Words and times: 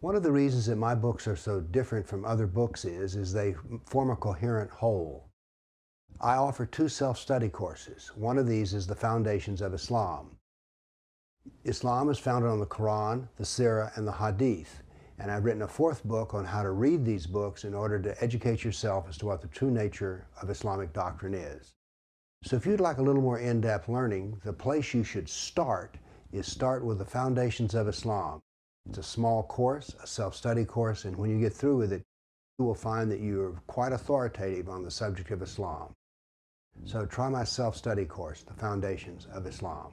One 0.00 0.14
of 0.14 0.22
the 0.22 0.30
reasons 0.30 0.66
that 0.66 0.76
my 0.76 0.94
books 0.94 1.26
are 1.26 1.34
so 1.34 1.60
different 1.60 2.06
from 2.06 2.24
other 2.24 2.46
books 2.46 2.84
is, 2.84 3.16
is 3.16 3.32
they 3.32 3.56
form 3.84 4.10
a 4.10 4.16
coherent 4.16 4.70
whole. 4.70 5.28
I 6.20 6.36
offer 6.36 6.66
two 6.66 6.88
self-study 6.88 7.48
courses. 7.48 8.12
One 8.14 8.38
of 8.38 8.46
these 8.46 8.74
is 8.74 8.86
the 8.86 8.94
Foundations 8.94 9.60
of 9.60 9.74
Islam. 9.74 10.36
Islam 11.64 12.10
is 12.10 12.18
founded 12.18 12.48
on 12.48 12.60
the 12.60 12.66
Quran, 12.66 13.26
the 13.38 13.44
Sirah, 13.44 13.96
and 13.96 14.06
the 14.06 14.12
Hadith. 14.12 14.84
And 15.18 15.32
I've 15.32 15.44
written 15.44 15.62
a 15.62 15.68
fourth 15.68 16.04
book 16.04 16.32
on 16.32 16.44
how 16.44 16.62
to 16.62 16.70
read 16.70 17.04
these 17.04 17.26
books 17.26 17.64
in 17.64 17.74
order 17.74 17.98
to 17.98 18.22
educate 18.22 18.62
yourself 18.62 19.06
as 19.08 19.18
to 19.18 19.26
what 19.26 19.40
the 19.40 19.48
true 19.48 19.70
nature 19.70 20.28
of 20.40 20.48
Islamic 20.48 20.92
doctrine 20.92 21.34
is. 21.34 21.72
So 22.44 22.54
if 22.54 22.66
you'd 22.66 22.80
like 22.80 22.98
a 22.98 23.02
little 23.02 23.22
more 23.22 23.40
in-depth 23.40 23.88
learning, 23.88 24.40
the 24.44 24.52
place 24.52 24.94
you 24.94 25.02
should 25.02 25.28
start 25.28 25.96
is 26.30 26.46
start 26.46 26.84
with 26.84 26.98
the 26.98 27.04
Foundations 27.04 27.74
of 27.74 27.88
Islam. 27.88 28.38
It's 28.88 28.98
a 28.98 29.02
small 29.02 29.42
course, 29.42 29.94
a 30.02 30.06
self-study 30.06 30.64
course, 30.64 31.04
and 31.04 31.16
when 31.16 31.30
you 31.30 31.38
get 31.38 31.52
through 31.52 31.76
with 31.76 31.92
it, 31.92 32.02
you 32.58 32.64
will 32.64 32.74
find 32.74 33.10
that 33.10 33.20
you're 33.20 33.52
quite 33.66 33.92
authoritative 33.92 34.68
on 34.68 34.82
the 34.82 34.90
subject 34.90 35.30
of 35.30 35.42
Islam. 35.42 35.92
So 36.84 37.04
try 37.04 37.28
my 37.28 37.44
self-study 37.44 38.06
course, 38.06 38.42
The 38.42 38.54
Foundations 38.54 39.26
of 39.32 39.46
Islam. 39.46 39.92